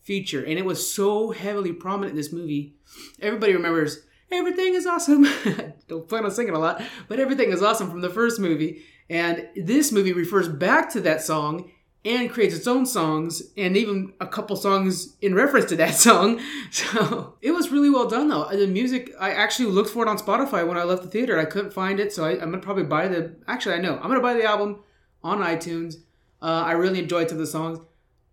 feature, 0.02 0.42
and 0.44 0.58
it 0.58 0.64
was 0.64 0.92
so 0.92 1.32
heavily 1.32 1.72
prominent 1.72 2.10
in 2.10 2.16
this 2.16 2.32
movie. 2.32 2.76
Everybody 3.20 3.52
remembers 3.52 4.00
everything 4.30 4.74
is 4.74 4.86
awesome. 4.86 5.26
Don't 5.88 6.08
plan 6.08 6.24
on 6.24 6.30
singing 6.30 6.54
a 6.54 6.58
lot, 6.58 6.82
but 7.08 7.20
everything 7.20 7.50
is 7.50 7.62
awesome 7.62 7.90
from 7.90 8.00
the 8.00 8.10
first 8.10 8.40
movie. 8.40 8.82
And 9.08 9.48
this 9.54 9.92
movie 9.92 10.12
refers 10.12 10.48
back 10.48 10.90
to 10.92 11.00
that 11.02 11.22
song 11.22 11.70
and 12.04 12.30
creates 12.30 12.54
its 12.54 12.68
own 12.68 12.86
songs 12.86 13.42
and 13.56 13.76
even 13.76 14.12
a 14.20 14.26
couple 14.26 14.54
songs 14.54 15.16
in 15.20 15.34
reference 15.34 15.66
to 15.66 15.76
that 15.76 15.94
song. 16.06 16.40
So 16.70 17.34
it 17.42 17.50
was 17.50 17.70
really 17.70 17.90
well 17.90 18.08
done 18.08 18.28
though. 18.28 18.48
The 18.48 18.66
music, 18.66 19.12
I 19.18 19.32
actually 19.32 19.70
looked 19.70 19.90
for 19.90 20.06
it 20.06 20.08
on 20.08 20.16
Spotify 20.16 20.66
when 20.66 20.78
I 20.78 20.84
left 20.84 21.02
the 21.02 21.08
theater. 21.08 21.38
I 21.38 21.44
couldn't 21.44 21.72
find 21.72 21.98
it, 21.98 22.12
so 22.12 22.24
I, 22.24 22.32
am 22.32 22.50
gonna 22.50 22.58
probably 22.58 22.84
buy 22.84 23.08
the. 23.08 23.34
Actually, 23.48 23.74
I 23.74 23.80
know 23.80 23.96
I'm 23.96 24.08
gonna 24.08 24.20
buy 24.20 24.34
the 24.34 24.44
album 24.44 24.84
on 25.24 25.38
iTunes. 25.38 25.96
Uh, 26.40 26.62
I 26.66 26.72
really 26.72 27.00
enjoyed 27.00 27.28
some 27.28 27.38
of 27.38 27.40
the 27.40 27.50
songs. 27.50 27.80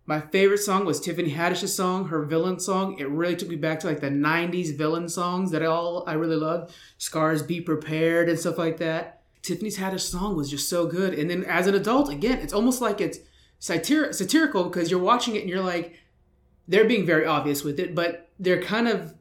My 0.06 0.20
favorite 0.20 0.58
song 0.58 0.84
was 0.84 1.00
Tiffany 1.00 1.30
Haddish's 1.30 1.74
song, 1.74 2.08
her 2.08 2.22
villain 2.24 2.60
song. 2.60 2.98
It 2.98 3.08
really 3.08 3.36
took 3.36 3.48
me 3.48 3.56
back 3.56 3.80
to 3.80 3.86
like 3.86 4.00
the 4.00 4.10
90s 4.10 4.76
villain 4.76 5.08
songs 5.08 5.50
that 5.50 5.62
I 5.62 5.66
all 5.66 6.04
I 6.06 6.12
really 6.12 6.36
loved. 6.36 6.74
Scars 6.98 7.42
Be 7.42 7.60
Prepared 7.60 8.28
and 8.28 8.38
stuff 8.38 8.58
like 8.58 8.76
that. 8.78 9.22
Tiffany's 9.40 9.78
Haddish 9.78 10.00
song 10.00 10.36
was 10.36 10.50
just 10.50 10.68
so 10.68 10.86
good. 10.86 11.14
And 11.14 11.30
then 11.30 11.44
as 11.44 11.66
an 11.66 11.74
adult, 11.74 12.10
again, 12.10 12.38
it's 12.38 12.52
almost 12.52 12.82
like 12.82 13.00
it's 13.00 13.18
satir- 13.60 14.14
satirical 14.14 14.64
because 14.64 14.90
you're 14.90 15.00
watching 15.00 15.36
it 15.36 15.40
and 15.40 15.48
you're 15.48 15.62
like, 15.62 15.98
they're 16.68 16.86
being 16.86 17.06
very 17.06 17.24
obvious 17.24 17.64
with 17.64 17.80
it, 17.80 17.94
but 17.94 18.30
they're 18.38 18.62
kind 18.62 18.88
of 18.88 19.14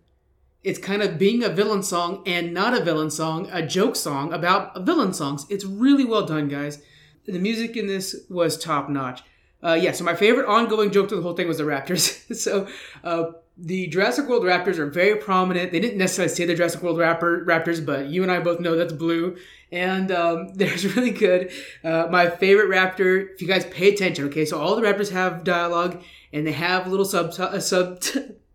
it's 0.63 0.79
kind 0.79 1.01
of 1.01 1.17
being 1.17 1.43
a 1.43 1.49
villain 1.49 1.83
song 1.83 2.23
and 2.25 2.53
not 2.53 2.73
a 2.73 2.83
villain 2.83 3.11
song, 3.11 3.49
a 3.51 3.65
joke 3.65 3.97
song 3.97 4.31
about 4.31 4.85
villain 4.85 5.13
songs. 5.13 5.45
It's 5.49 5.65
really 5.65 6.05
well 6.05 6.25
done, 6.25 6.47
guys. 6.47 6.81
The 7.25 7.37
music 7.37 7.75
in 7.75 7.87
this 7.87 8.25
was 8.29 8.57
top 8.57 8.89
notch. 8.89 9.23
Uh, 9.63 9.73
yeah, 9.73 9.91
so 9.91 10.03
my 10.03 10.15
favorite 10.15 10.47
ongoing 10.47 10.91
joke 10.91 11.07
to 11.09 11.15
the 11.15 11.21
whole 11.21 11.35
thing 11.35 11.47
was 11.47 11.57
the 11.57 11.63
Raptors. 11.63 12.35
so 12.35 12.67
uh, 13.03 13.31
the 13.57 13.87
Jurassic 13.87 14.27
World 14.27 14.43
Raptors 14.43 14.77
are 14.77 14.87
very 14.87 15.15
prominent. 15.15 15.71
They 15.71 15.79
didn't 15.79 15.97
necessarily 15.97 16.33
say 16.33 16.45
the 16.45 16.55
Jurassic 16.55 16.81
World 16.81 16.97
Rapper, 16.97 17.45
Raptors, 17.45 17.85
but 17.85 18.07
you 18.07 18.23
and 18.23 18.31
I 18.31 18.39
both 18.39 18.59
know 18.59 18.75
that's 18.75 18.93
blue. 18.93 19.37
And 19.71 20.11
um, 20.11 20.49
there's 20.55 20.95
really 20.95 21.11
good. 21.11 21.51
Uh, 21.83 22.07
my 22.09 22.29
favorite 22.29 22.69
Raptor, 22.69 23.33
if 23.33 23.41
you 23.41 23.47
guys 23.47 23.65
pay 23.65 23.93
attention, 23.93 24.25
okay, 24.25 24.45
so 24.45 24.59
all 24.59 24.75
the 24.75 24.81
Raptors 24.81 25.11
have 25.11 25.43
dialogue 25.43 26.03
and 26.33 26.45
they 26.45 26.51
have 26.51 26.87
little 26.87 27.05
sub, 27.05 27.33
uh, 27.39 27.59
sub 27.59 28.03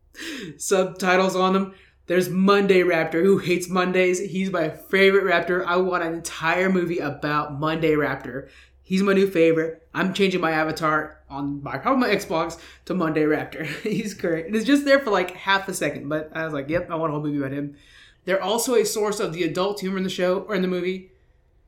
subtitles 0.59 1.37
on 1.37 1.53
them. 1.55 1.75
There's 2.07 2.31
Monday 2.31 2.81
Raptor, 2.81 3.23
who 3.23 3.37
hates 3.37 3.69
Mondays. 3.69 4.19
He's 4.19 4.51
my 4.51 4.71
favorite 4.71 5.25
Raptor. 5.25 5.65
I 5.67 5.77
want 5.77 6.03
an 6.03 6.15
entire 6.15 6.71
movie 6.71 6.99
about 6.99 7.61
Monday 7.61 7.93
Raptor. 7.93 8.49
He's 8.89 9.03
my 9.03 9.13
new 9.13 9.31
favorite. 9.31 9.87
I'm 9.93 10.15
changing 10.15 10.41
my 10.41 10.53
avatar 10.53 11.21
on 11.29 11.63
my 11.63 11.77
probably 11.77 12.09
my 12.09 12.15
Xbox 12.15 12.59
to 12.87 12.95
Monday 12.95 13.25
Raptor. 13.25 13.67
He's 13.83 14.15
great. 14.15 14.55
It's 14.55 14.65
just 14.65 14.87
there 14.87 14.99
for 14.99 15.11
like 15.11 15.33
half 15.33 15.69
a 15.69 15.75
second, 15.75 16.09
but 16.09 16.31
I 16.35 16.43
was 16.45 16.55
like, 16.55 16.71
yep, 16.71 16.91
I 16.91 16.95
want 16.95 17.11
a 17.11 17.13
whole 17.13 17.23
movie 17.23 17.37
about 17.37 17.53
him. 17.53 17.77
They're 18.25 18.43
also 18.43 18.77
a 18.77 18.87
source 18.87 19.21
of 19.21 19.35
the 19.35 19.43
adult 19.43 19.81
humor 19.81 19.99
in 19.99 20.05
the 20.05 20.09
show 20.09 20.39
or 20.39 20.55
in 20.55 20.63
the 20.63 20.69
movie. 20.69 21.13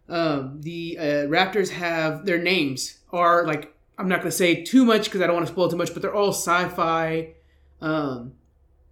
Um, 0.09 0.63
the 0.63 0.97
uh, 0.99 1.03
Raptors 1.29 1.69
have 1.69 2.25
their 2.25 2.39
names 2.39 3.01
are 3.13 3.47
like 3.47 3.75
I'm 3.99 4.09
not 4.09 4.21
going 4.21 4.31
to 4.31 4.37
say 4.37 4.65
too 4.65 4.87
much 4.87 5.05
because 5.05 5.21
I 5.21 5.27
don't 5.27 5.37
want 5.37 5.47
to 5.47 5.53
spoil 5.53 5.69
too 5.69 5.77
much, 5.77 5.93
but 5.93 6.01
they're 6.01 6.15
all 6.15 6.33
sci-fi 6.33 7.35
um, 7.83 8.33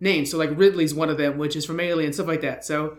names. 0.01 0.31
So 0.31 0.37
like 0.37 0.51
Ridley's 0.53 0.93
one 0.95 1.09
of 1.09 1.17
them, 1.17 1.39
which 1.39 1.57
is 1.57 1.65
from 1.65 1.81
Alien, 1.81 2.13
stuff 2.13 2.27
like 2.27 2.43
that. 2.43 2.63
So 2.67 2.99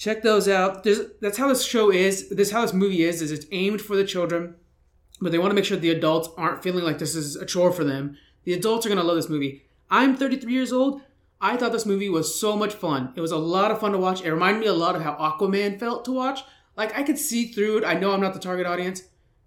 check 0.00 0.22
those 0.22 0.48
out. 0.48 0.82
There's, 0.82 1.02
that's 1.20 1.36
how 1.36 1.48
this 1.48 1.62
show 1.62 1.92
is. 1.92 2.30
This 2.30 2.50
how 2.50 2.62
this 2.62 2.72
movie 2.72 3.04
is. 3.04 3.20
Is 3.20 3.30
it's 3.30 3.46
aimed 3.52 3.82
for 3.82 3.94
the 3.94 4.04
children, 4.04 4.56
but 5.20 5.30
they 5.30 5.38
want 5.38 5.50
to 5.50 5.54
make 5.54 5.66
sure 5.66 5.76
the 5.76 5.90
adults 5.90 6.30
aren't 6.36 6.62
feeling 6.62 6.84
like 6.84 6.98
this 6.98 7.14
is 7.14 7.36
a 7.36 7.44
chore 7.44 7.70
for 7.70 7.84
them. 7.84 8.16
The 8.44 8.54
adults 8.54 8.86
are 8.86 8.88
gonna 8.88 9.04
love 9.04 9.16
this 9.16 9.28
movie. 9.28 9.62
I'm 9.90 10.16
33 10.16 10.52
years 10.52 10.72
old. 10.72 11.02
I 11.40 11.56
thought 11.56 11.72
this 11.72 11.86
movie 11.86 12.08
was 12.08 12.38
so 12.38 12.56
much 12.56 12.74
fun. 12.74 13.12
It 13.14 13.20
was 13.20 13.32
a 13.32 13.36
lot 13.36 13.70
of 13.70 13.80
fun 13.80 13.92
to 13.92 13.98
watch. 13.98 14.22
It 14.22 14.32
reminded 14.32 14.60
me 14.60 14.66
a 14.66 14.72
lot 14.72 14.96
of 14.96 15.02
how 15.02 15.14
Aquaman 15.16 15.78
felt 15.78 16.04
to 16.06 16.12
watch. 16.12 16.40
Like 16.76 16.98
I 16.98 17.02
could 17.02 17.18
see 17.18 17.46
through 17.46 17.78
it. 17.78 17.84
I 17.84 17.94
know 17.94 18.12
I'm 18.12 18.20
not 18.20 18.32
the 18.32 18.40
target 18.40 18.66
audience. 18.66 19.02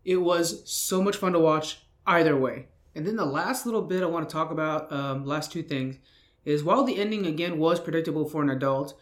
It 0.05 0.17
was 0.17 0.69
so 0.69 1.01
much 1.01 1.17
fun 1.17 1.33
to 1.33 1.39
watch 1.39 1.79
either 2.05 2.37
way. 2.37 2.67
And 2.93 3.07
then 3.07 3.15
the 3.15 3.25
last 3.25 3.65
little 3.65 3.81
bit 3.81 4.03
I 4.03 4.07
want 4.07 4.29
to 4.29 4.33
talk 4.33 4.51
about, 4.51 4.91
um, 4.91 5.25
last 5.25 5.51
two 5.51 5.63
things, 5.63 5.97
is 6.45 6.63
while 6.63 6.83
the 6.83 6.99
ending 6.99 7.25
again 7.25 7.57
was 7.57 7.79
predictable 7.79 8.25
for 8.25 8.43
an 8.43 8.51
adult, 8.51 8.93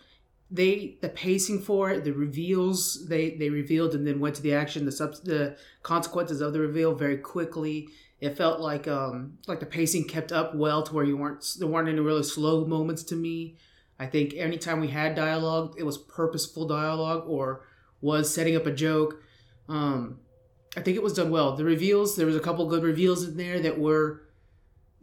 they 0.52 0.98
the 1.02 1.10
pacing 1.10 1.62
for 1.62 1.90
it, 1.90 2.04
the 2.04 2.12
reveals 2.12 3.08
they 3.08 3.32
they 3.32 3.50
revealed 3.50 3.96
and 3.96 4.06
then 4.06 4.20
went 4.20 4.36
to 4.36 4.42
the 4.42 4.54
action, 4.54 4.86
the 4.86 4.92
sub 4.92 5.16
the 5.24 5.58
consequences 5.82 6.42
of 6.42 6.52
the 6.52 6.60
reveal 6.60 6.94
very 6.94 7.18
quickly. 7.18 7.88
It 8.20 8.38
felt 8.38 8.60
like 8.60 8.88
um 8.88 9.38
like 9.48 9.62
the 9.62 9.66
pacing 9.66 10.08
kept 10.08 10.32
up 10.32 10.54
well 10.54 10.84
to 10.84 10.94
where 10.94 11.06
you 11.06 11.16
weren't 11.16 11.46
there 11.58 11.68
weren't 11.68 11.88
any 11.88 12.02
really 12.02 12.24
slow 12.24 12.66
moments 12.66 13.04
to 13.04 13.16
me. 13.16 13.56
I 13.98 14.08
think 14.08 14.34
anytime 14.34 14.82
we 14.82 14.90
had 14.90 15.16
dialogue, 15.16 15.76
it 15.78 15.84
was 15.84 15.98
purposeful 15.98 16.68
dialogue 16.68 17.24
or 17.28 17.64
was 18.02 18.34
setting 18.34 18.56
up 18.56 18.66
a 18.66 18.72
joke. 18.72 19.22
Um, 19.70 20.20
I 20.76 20.82
think 20.82 20.98
it 20.98 21.04
was 21.04 21.14
done 21.14 21.30
well. 21.30 21.56
The 21.56 21.64
reveals, 21.64 22.16
there 22.16 22.26
was 22.26 22.36
a 22.36 22.40
couple 22.40 22.68
good 22.68 22.84
reveals 22.84 23.24
in 23.24 23.38
there 23.38 23.60
that 23.60 23.80
were 23.80 24.24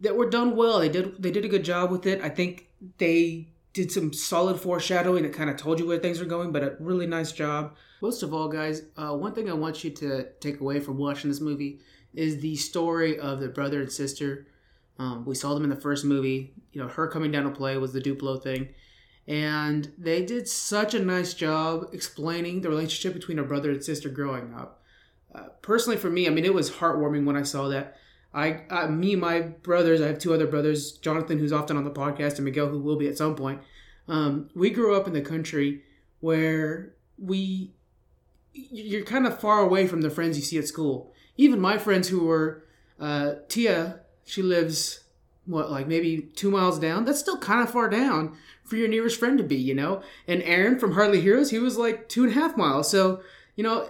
that 0.00 0.16
were 0.16 0.28
done 0.28 0.56
well. 0.56 0.78
They 0.78 0.88
did 0.88 1.22
they 1.22 1.30
did 1.30 1.44
a 1.44 1.48
good 1.48 1.64
job 1.64 1.90
with 1.90 2.06
it. 2.06 2.20
I 2.22 2.28
think 2.28 2.68
they 2.98 3.48
did 3.78 3.92
some 3.92 4.12
solid 4.12 4.60
foreshadowing. 4.60 5.24
It 5.24 5.32
kind 5.32 5.48
of 5.48 5.56
told 5.56 5.78
you 5.78 5.86
where 5.86 5.98
things 5.98 6.18
were 6.18 6.26
going, 6.26 6.50
but 6.50 6.64
a 6.64 6.76
really 6.80 7.06
nice 7.06 7.30
job. 7.30 7.76
Most 8.02 8.24
of 8.24 8.34
all, 8.34 8.48
guys, 8.48 8.82
uh, 8.96 9.14
one 9.14 9.34
thing 9.34 9.48
I 9.48 9.54
want 9.54 9.84
you 9.84 9.90
to 9.90 10.26
take 10.40 10.60
away 10.60 10.80
from 10.80 10.98
watching 10.98 11.30
this 11.30 11.40
movie 11.40 11.78
is 12.12 12.40
the 12.40 12.56
story 12.56 13.20
of 13.20 13.38
the 13.38 13.48
brother 13.48 13.80
and 13.80 13.90
sister. 13.90 14.48
Um, 14.98 15.24
we 15.24 15.36
saw 15.36 15.54
them 15.54 15.62
in 15.62 15.70
the 15.70 15.76
first 15.76 16.04
movie. 16.04 16.54
You 16.72 16.82
know, 16.82 16.88
her 16.88 17.06
coming 17.06 17.30
down 17.30 17.44
to 17.44 17.50
play 17.50 17.76
was 17.76 17.92
the 17.92 18.00
Duplo 18.00 18.42
thing. 18.42 18.70
And 19.28 19.92
they 19.96 20.24
did 20.24 20.48
such 20.48 20.94
a 20.94 20.98
nice 20.98 21.34
job 21.34 21.90
explaining 21.92 22.62
the 22.62 22.70
relationship 22.70 23.14
between 23.14 23.38
her 23.38 23.44
brother 23.44 23.70
and 23.70 23.84
sister 23.84 24.08
growing 24.08 24.54
up. 24.54 24.82
Uh, 25.32 25.50
personally, 25.62 25.98
for 25.98 26.10
me, 26.10 26.26
I 26.26 26.30
mean, 26.30 26.44
it 26.44 26.54
was 26.54 26.70
heartwarming 26.70 27.26
when 27.26 27.36
I 27.36 27.42
saw 27.42 27.68
that. 27.68 27.96
I, 28.32 28.62
I, 28.70 28.86
me, 28.88 29.16
my 29.16 29.40
brothers, 29.40 30.00
I 30.00 30.06
have 30.08 30.18
two 30.18 30.34
other 30.34 30.46
brothers, 30.46 30.92
Jonathan, 30.92 31.38
who's 31.38 31.52
often 31.52 31.76
on 31.76 31.84
the 31.84 31.90
podcast, 31.90 32.36
and 32.36 32.44
Miguel, 32.44 32.68
who 32.68 32.78
will 32.78 32.96
be 32.96 33.08
at 33.08 33.16
some 33.16 33.34
point. 33.34 33.60
Um, 34.06 34.50
we 34.54 34.70
grew 34.70 34.94
up 34.94 35.06
in 35.06 35.12
the 35.12 35.22
country 35.22 35.82
where 36.20 36.94
we, 37.18 37.72
you're 38.52 39.04
kind 39.04 39.26
of 39.26 39.40
far 39.40 39.60
away 39.60 39.86
from 39.86 40.02
the 40.02 40.10
friends 40.10 40.36
you 40.36 40.44
see 40.44 40.58
at 40.58 40.66
school. 40.66 41.12
Even 41.36 41.60
my 41.60 41.78
friends 41.78 42.08
who 42.08 42.24
were, 42.24 42.64
uh, 43.00 43.34
Tia, 43.48 44.00
she 44.24 44.42
lives 44.42 45.00
what 45.48 45.70
like 45.70 45.88
maybe 45.88 46.30
two 46.36 46.50
miles 46.50 46.78
down 46.78 47.06
that's 47.06 47.18
still 47.18 47.38
kind 47.38 47.62
of 47.62 47.70
far 47.70 47.88
down 47.88 48.36
for 48.64 48.76
your 48.76 48.86
nearest 48.86 49.18
friend 49.18 49.38
to 49.38 49.44
be 49.44 49.56
you 49.56 49.74
know 49.74 50.02
and 50.26 50.42
aaron 50.42 50.78
from 50.78 50.92
hardly 50.92 51.22
heroes 51.22 51.50
he 51.50 51.58
was 51.58 51.78
like 51.78 52.06
two 52.08 52.22
and 52.22 52.32
a 52.32 52.34
half 52.34 52.54
miles 52.56 52.90
so 52.90 53.22
you 53.56 53.64
know 53.64 53.88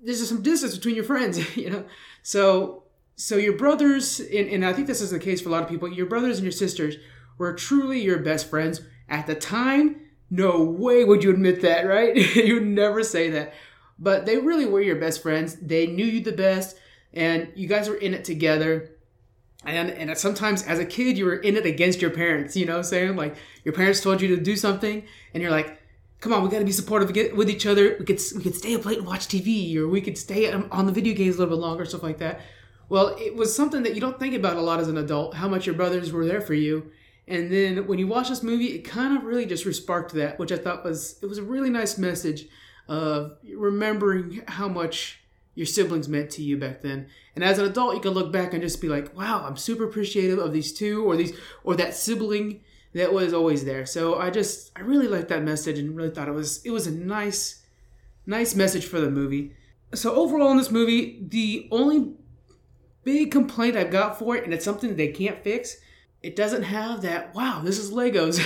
there's 0.00 0.18
just 0.18 0.28
some 0.28 0.42
distance 0.42 0.76
between 0.76 0.94
your 0.94 1.04
friends 1.04 1.56
you 1.56 1.68
know 1.68 1.84
so 2.22 2.81
so 3.22 3.36
your 3.36 3.56
brothers 3.56 4.20
and, 4.20 4.48
and 4.48 4.64
i 4.64 4.72
think 4.72 4.86
this 4.86 5.00
is 5.00 5.10
the 5.10 5.18
case 5.18 5.40
for 5.40 5.48
a 5.48 5.52
lot 5.52 5.62
of 5.62 5.68
people 5.68 5.88
your 5.88 6.06
brothers 6.06 6.38
and 6.38 6.44
your 6.44 6.52
sisters 6.52 6.96
were 7.38 7.52
truly 7.52 8.00
your 8.00 8.18
best 8.18 8.48
friends. 8.48 8.80
At 9.08 9.26
the 9.26 9.34
time 9.34 10.00
no 10.30 10.62
way 10.62 11.04
would 11.04 11.22
you 11.22 11.30
admit 11.30 11.60
that 11.62 11.86
right? 11.86 12.16
You 12.36 12.54
would 12.54 12.66
never 12.66 13.02
say 13.02 13.30
that. 13.30 13.52
But 13.98 14.24
they 14.24 14.38
really 14.38 14.64
were 14.64 14.80
your 14.80 14.96
best 14.96 15.22
friends. 15.22 15.56
They 15.56 15.86
knew 15.86 16.06
you 16.06 16.22
the 16.22 16.32
best 16.32 16.76
and 17.12 17.52
you 17.54 17.68
guys 17.68 17.88
were 17.88 17.96
in 17.96 18.14
it 18.14 18.24
together. 18.24 18.90
And 19.64 19.90
and 19.90 20.16
sometimes 20.16 20.62
as 20.62 20.78
a 20.78 20.84
kid 20.84 21.18
you 21.18 21.24
were 21.24 21.36
in 21.36 21.56
it 21.56 21.66
against 21.66 22.00
your 22.00 22.10
parents 22.10 22.56
you 22.56 22.64
know 22.66 22.72
what 22.72 22.78
i'm 22.78 22.84
saying? 22.84 23.16
Like 23.16 23.36
your 23.64 23.74
parents 23.74 24.00
told 24.00 24.20
you 24.20 24.28
to 24.36 24.42
do 24.42 24.56
something 24.56 25.04
and 25.34 25.42
you're 25.42 25.52
like 25.52 25.78
come 26.20 26.32
on 26.32 26.42
we 26.44 26.48
got 26.48 26.60
to 26.60 26.64
be 26.64 26.72
supportive 26.72 27.08
with 27.36 27.50
each 27.50 27.66
other. 27.66 27.96
We 27.98 28.04
could 28.04 28.20
we 28.36 28.42
could 28.42 28.54
stay 28.54 28.74
up 28.74 28.84
late 28.84 28.98
and 28.98 29.06
watch 29.06 29.26
tv 29.26 29.76
or 29.76 29.88
we 29.88 30.00
could 30.00 30.16
stay 30.16 30.50
um, 30.50 30.68
on 30.70 30.86
the 30.86 30.92
video 30.92 31.14
games 31.14 31.36
a 31.36 31.38
little 31.40 31.56
bit 31.56 31.60
longer 31.60 31.84
stuff 31.84 32.02
like 32.04 32.18
that 32.18 32.40
well 32.88 33.16
it 33.18 33.34
was 33.34 33.54
something 33.54 33.82
that 33.82 33.94
you 33.94 34.00
don't 34.00 34.18
think 34.18 34.34
about 34.34 34.56
a 34.56 34.60
lot 34.60 34.80
as 34.80 34.88
an 34.88 34.96
adult 34.96 35.34
how 35.34 35.48
much 35.48 35.66
your 35.66 35.74
brothers 35.74 36.12
were 36.12 36.26
there 36.26 36.40
for 36.40 36.54
you 36.54 36.90
and 37.28 37.52
then 37.52 37.86
when 37.86 37.98
you 37.98 38.06
watch 38.06 38.28
this 38.28 38.42
movie 38.42 38.66
it 38.66 38.82
kind 38.82 39.16
of 39.16 39.24
really 39.24 39.46
just 39.46 39.64
resparked 39.64 40.10
that 40.10 40.38
which 40.38 40.52
i 40.52 40.56
thought 40.56 40.84
was 40.84 41.18
it 41.22 41.26
was 41.26 41.38
a 41.38 41.42
really 41.42 41.70
nice 41.70 41.98
message 41.98 42.46
of 42.88 43.36
remembering 43.54 44.42
how 44.48 44.68
much 44.68 45.22
your 45.54 45.66
siblings 45.66 46.08
meant 46.08 46.30
to 46.30 46.42
you 46.42 46.56
back 46.56 46.80
then. 46.80 47.08
And 47.34 47.44
as 47.44 47.58
an 47.58 47.66
adult, 47.66 47.94
you 47.94 48.00
can 48.00 48.12
look 48.12 48.32
back 48.32 48.52
and 48.52 48.62
just 48.62 48.80
be 48.80 48.88
like, 48.88 49.16
wow, 49.16 49.44
I'm 49.46 49.56
super 49.56 49.84
appreciative 49.84 50.38
of 50.38 50.52
these 50.52 50.72
two 50.72 51.04
or 51.04 51.16
these 51.16 51.36
or 51.64 51.76
that 51.76 51.94
sibling 51.94 52.62
that 52.94 53.12
was 53.12 53.32
always 53.32 53.64
there. 53.64 53.86
So 53.86 54.18
I 54.18 54.30
just 54.30 54.70
I 54.76 54.80
really 54.80 55.08
liked 55.08 55.28
that 55.28 55.42
message 55.42 55.78
and 55.78 55.96
really 55.96 56.10
thought 56.10 56.28
it 56.28 56.32
was 56.32 56.64
it 56.64 56.70
was 56.70 56.86
a 56.86 56.90
nice 56.90 57.62
nice 58.26 58.54
message 58.54 58.86
for 58.86 59.00
the 59.00 59.10
movie. 59.10 59.54
So 59.94 60.14
overall 60.14 60.50
in 60.50 60.56
this 60.56 60.70
movie, 60.70 61.22
the 61.26 61.68
only 61.70 62.14
big 63.04 63.30
complaint 63.30 63.76
I've 63.76 63.90
got 63.90 64.18
for 64.18 64.36
it, 64.36 64.44
and 64.44 64.54
it's 64.54 64.64
something 64.64 64.96
they 64.96 65.08
can't 65.08 65.42
fix, 65.42 65.76
it 66.22 66.36
doesn't 66.36 66.62
have 66.62 67.02
that 67.02 67.34
wow 67.34 67.60
this 67.64 67.78
is 67.78 67.90
legos 67.90 68.40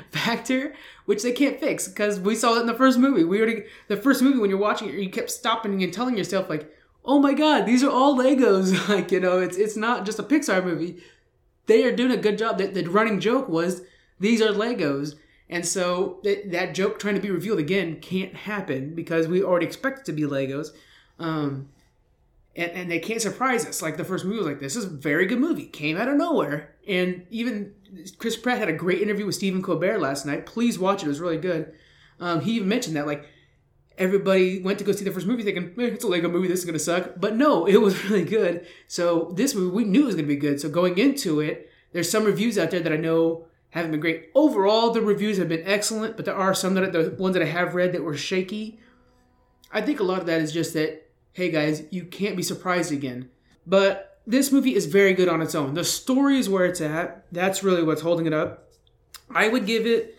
factor 0.10 0.74
which 1.04 1.22
they 1.22 1.32
can't 1.32 1.58
fix 1.58 1.88
because 1.88 2.20
we 2.20 2.34
saw 2.34 2.56
it 2.56 2.60
in 2.60 2.66
the 2.66 2.74
first 2.74 2.98
movie. 2.98 3.24
We 3.24 3.38
already 3.38 3.64
the 3.88 3.96
first 3.96 4.22
movie 4.22 4.38
when 4.38 4.50
you're 4.50 4.58
watching 4.58 4.88
it 4.88 4.94
you 4.94 5.10
kept 5.10 5.30
stopping 5.30 5.82
and 5.82 5.92
telling 5.92 6.16
yourself 6.16 6.48
like 6.48 6.72
oh 7.04 7.18
my 7.18 7.34
god 7.34 7.66
these 7.66 7.82
are 7.82 7.90
all 7.90 8.16
legos. 8.16 8.88
Like 8.88 9.10
you 9.10 9.20
know 9.20 9.40
it's 9.40 9.56
it's 9.56 9.76
not 9.76 10.06
just 10.06 10.18
a 10.18 10.22
pixar 10.22 10.64
movie. 10.64 11.02
They 11.66 11.84
are 11.84 11.94
doing 11.94 12.12
a 12.12 12.16
good 12.16 12.38
job. 12.38 12.58
The, 12.58 12.66
the 12.66 12.88
running 12.88 13.20
joke 13.20 13.48
was 13.48 13.82
these 14.20 14.40
are 14.40 14.52
legos. 14.52 15.16
And 15.50 15.66
so 15.66 16.20
that, 16.24 16.50
that 16.52 16.74
joke 16.74 16.98
trying 16.98 17.14
to 17.14 17.20
be 17.20 17.30
revealed 17.30 17.58
again 17.58 18.00
can't 18.00 18.34
happen 18.34 18.94
because 18.94 19.26
we 19.26 19.42
already 19.42 19.66
expect 19.66 20.00
it 20.00 20.04
to 20.06 20.12
be 20.12 20.22
legos. 20.22 20.68
Um, 21.18 21.70
and, 22.58 22.72
and 22.72 22.90
they 22.90 22.98
can't 22.98 23.22
surprise 23.22 23.64
us. 23.64 23.80
Like 23.80 23.96
the 23.96 24.04
first 24.04 24.24
movie 24.24 24.38
was 24.38 24.46
like, 24.46 24.60
this 24.60 24.74
is 24.74 24.84
a 24.84 24.88
very 24.90 25.26
good 25.26 25.38
movie, 25.38 25.66
came 25.66 25.96
out 25.96 26.08
of 26.08 26.16
nowhere. 26.16 26.74
And 26.86 27.24
even 27.30 27.72
Chris 28.18 28.36
Pratt 28.36 28.58
had 28.58 28.68
a 28.68 28.72
great 28.72 29.00
interview 29.00 29.24
with 29.24 29.36
Stephen 29.36 29.62
Colbert 29.62 29.98
last 29.98 30.26
night. 30.26 30.44
Please 30.44 30.78
watch 30.78 31.02
it; 31.02 31.06
it 31.06 31.08
was 31.08 31.20
really 31.20 31.38
good. 31.38 31.72
Um, 32.18 32.40
he 32.40 32.52
even 32.56 32.68
mentioned 32.68 32.96
that 32.96 33.06
like 33.06 33.24
everybody 33.96 34.60
went 34.60 34.78
to 34.78 34.84
go 34.84 34.92
see 34.92 35.04
the 35.04 35.12
first 35.12 35.26
movie 35.26 35.44
thinking 35.44 35.74
eh, 35.78 35.86
it's 35.86 36.04
a 36.04 36.08
Lego 36.08 36.28
movie, 36.28 36.48
this 36.48 36.58
is 36.58 36.64
gonna 36.64 36.78
suck. 36.80 37.12
But 37.16 37.36
no, 37.36 37.66
it 37.68 37.80
was 37.80 38.04
really 38.04 38.24
good. 38.24 38.66
So 38.88 39.32
this 39.36 39.54
movie 39.54 39.74
we 39.74 39.84
knew 39.84 40.02
it 40.02 40.06
was 40.06 40.14
gonna 40.16 40.26
be 40.26 40.36
good. 40.36 40.60
So 40.60 40.68
going 40.68 40.98
into 40.98 41.38
it, 41.40 41.70
there's 41.92 42.10
some 42.10 42.24
reviews 42.24 42.58
out 42.58 42.72
there 42.72 42.80
that 42.80 42.92
I 42.92 42.96
know 42.96 43.46
haven't 43.70 43.92
been 43.92 44.00
great. 44.00 44.30
Overall, 44.34 44.90
the 44.90 45.02
reviews 45.02 45.38
have 45.38 45.48
been 45.48 45.62
excellent, 45.64 46.16
but 46.16 46.24
there 46.24 46.34
are 46.34 46.54
some 46.54 46.74
that 46.74 46.92
the 46.92 47.14
ones 47.18 47.34
that 47.34 47.42
I 47.42 47.46
have 47.46 47.76
read 47.76 47.92
that 47.92 48.02
were 48.02 48.16
shaky. 48.16 48.80
I 49.70 49.80
think 49.82 50.00
a 50.00 50.04
lot 50.04 50.20
of 50.20 50.26
that 50.26 50.40
is 50.40 50.50
just 50.50 50.72
that 50.74 51.07
hey 51.38 51.52
guys, 51.52 51.84
you 51.90 52.04
can't 52.04 52.36
be 52.36 52.42
surprised 52.42 52.90
again. 52.90 53.30
But 53.64 54.20
this 54.26 54.50
movie 54.50 54.74
is 54.74 54.86
very 54.86 55.14
good 55.14 55.28
on 55.28 55.40
its 55.40 55.54
own. 55.54 55.74
The 55.74 55.84
story 55.84 56.36
is 56.36 56.48
where 56.48 56.64
it's 56.64 56.80
at. 56.80 57.26
That's 57.30 57.62
really 57.62 57.84
what's 57.84 58.00
holding 58.00 58.26
it 58.26 58.32
up. 58.32 58.72
I 59.30 59.46
would 59.46 59.64
give 59.64 59.86
it, 59.86 60.16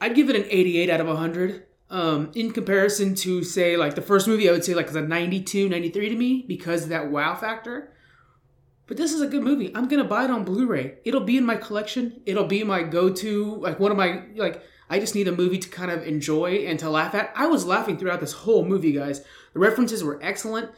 I'd 0.00 0.14
give 0.14 0.30
it 0.30 0.36
an 0.36 0.46
88 0.48 0.88
out 0.88 1.00
of 1.02 1.06
100. 1.06 1.66
Um, 1.90 2.30
in 2.34 2.50
comparison 2.50 3.14
to 3.16 3.44
say 3.44 3.76
like 3.76 3.94
the 3.94 4.00
first 4.00 4.26
movie, 4.26 4.48
I 4.48 4.52
would 4.52 4.64
say 4.64 4.72
like 4.72 4.86
it's 4.86 4.96
a 4.96 5.02
92, 5.02 5.68
93 5.68 6.08
to 6.08 6.16
me 6.16 6.46
because 6.48 6.84
of 6.84 6.88
that 6.88 7.10
wow 7.10 7.34
factor. 7.34 7.92
But 8.86 8.96
this 8.96 9.12
is 9.12 9.20
a 9.20 9.26
good 9.26 9.42
movie. 9.42 9.70
I'm 9.76 9.86
gonna 9.86 10.02
buy 10.02 10.24
it 10.24 10.30
on 10.30 10.44
Blu-ray. 10.44 10.94
It'll 11.04 11.20
be 11.20 11.36
in 11.36 11.44
my 11.44 11.56
collection. 11.56 12.22
It'll 12.24 12.46
be 12.46 12.64
my 12.64 12.84
go-to, 12.84 13.56
like 13.56 13.78
one 13.78 13.90
of 13.90 13.98
my 13.98 14.22
like. 14.36 14.62
I 14.90 14.98
just 14.98 15.14
need 15.14 15.28
a 15.28 15.32
movie 15.32 15.58
to 15.58 15.68
kind 15.68 15.90
of 15.90 16.06
enjoy 16.06 16.64
and 16.66 16.78
to 16.78 16.90
laugh 16.90 17.14
at. 17.14 17.32
I 17.34 17.46
was 17.46 17.64
laughing 17.64 17.96
throughout 17.96 18.20
this 18.20 18.32
whole 18.32 18.64
movie, 18.64 18.92
guys. 18.92 19.24
The 19.52 19.60
references 19.60 20.04
were 20.04 20.18
excellent. 20.22 20.70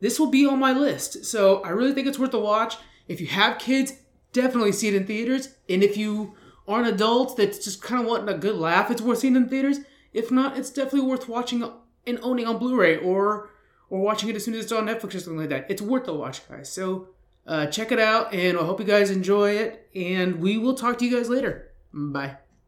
This 0.00 0.18
will 0.18 0.30
be 0.30 0.46
on 0.46 0.58
my 0.58 0.72
list. 0.72 1.24
So 1.24 1.62
I 1.62 1.70
really 1.70 1.92
think 1.92 2.06
it's 2.06 2.18
worth 2.18 2.34
a 2.34 2.38
watch. 2.38 2.76
If 3.08 3.20
you 3.20 3.26
have 3.26 3.58
kids, 3.58 3.94
definitely 4.32 4.72
see 4.72 4.88
it 4.88 4.94
in 4.94 5.06
theaters. 5.06 5.54
And 5.68 5.82
if 5.82 5.96
you 5.96 6.34
are 6.66 6.80
an 6.80 6.86
adult 6.86 7.36
that's 7.36 7.64
just 7.64 7.82
kind 7.82 8.00
of 8.00 8.06
wanting 8.06 8.28
a 8.28 8.38
good 8.38 8.56
laugh, 8.56 8.90
it's 8.90 9.02
worth 9.02 9.18
seeing 9.18 9.36
in 9.36 9.48
theaters. 9.48 9.80
If 10.12 10.30
not, 10.30 10.56
it's 10.56 10.70
definitely 10.70 11.08
worth 11.08 11.28
watching 11.28 11.62
and 12.06 12.18
owning 12.22 12.46
on 12.46 12.58
Blu-ray 12.58 12.98
or 12.98 13.50
or 13.90 14.00
watching 14.00 14.28
it 14.28 14.36
as 14.36 14.44
soon 14.44 14.54
as 14.54 14.64
it's 14.64 14.72
on 14.72 14.86
Netflix 14.86 15.14
or 15.14 15.20
something 15.20 15.38
like 15.38 15.48
that. 15.48 15.66
It's 15.70 15.80
worth 15.80 16.04
the 16.04 16.14
watch, 16.14 16.46
guys. 16.48 16.70
So 16.70 17.08
uh, 17.46 17.66
check 17.66 17.90
it 17.90 17.98
out, 17.98 18.34
and 18.34 18.58
I 18.58 18.64
hope 18.64 18.80
you 18.80 18.86
guys 18.86 19.10
enjoy 19.10 19.52
it. 19.52 19.88
And 19.94 20.40
we 20.40 20.58
will 20.58 20.74
talk 20.74 20.98
to 20.98 21.06
you 21.06 21.16
guys 21.16 21.30
later. 21.30 21.70
Bye. 21.92 22.36